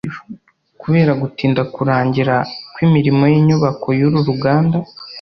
kubera 0.81 1.11
gutinda 1.21 1.61
kurangira 1.73 2.35
kw 2.73 2.77
imirimo 2.87 3.23
y 3.31 3.35
inyubako 3.39 3.87
y 3.99 4.01
uru 4.07 4.17
ruganda 4.27 4.77